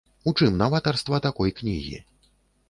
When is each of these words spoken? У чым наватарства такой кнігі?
У 0.29 0.31
чым 0.37 0.55
наватарства 0.61 1.19
такой 1.27 1.55
кнігі? 1.61 2.01